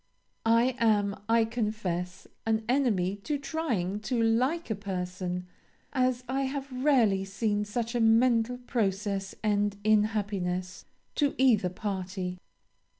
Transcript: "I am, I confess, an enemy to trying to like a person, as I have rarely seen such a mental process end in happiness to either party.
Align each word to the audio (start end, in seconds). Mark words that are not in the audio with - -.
"I 0.47 0.75
am, 0.79 1.15
I 1.29 1.45
confess, 1.45 2.25
an 2.47 2.65
enemy 2.67 3.17
to 3.17 3.37
trying 3.37 3.99
to 3.99 4.19
like 4.19 4.71
a 4.71 4.75
person, 4.75 5.45
as 5.93 6.23
I 6.27 6.41
have 6.45 6.71
rarely 6.83 7.23
seen 7.23 7.65
such 7.65 7.93
a 7.93 7.99
mental 7.99 8.57
process 8.57 9.35
end 9.43 9.77
in 9.83 10.05
happiness 10.05 10.85
to 11.13 11.35
either 11.37 11.69
party. 11.69 12.39